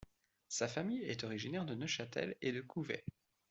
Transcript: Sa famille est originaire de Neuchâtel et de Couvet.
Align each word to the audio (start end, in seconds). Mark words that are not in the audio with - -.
Sa 0.49 0.67
famille 0.67 1.03
est 1.03 1.23
originaire 1.23 1.63
de 1.67 1.75
Neuchâtel 1.75 2.35
et 2.41 2.51
de 2.51 2.61
Couvet. 2.61 3.05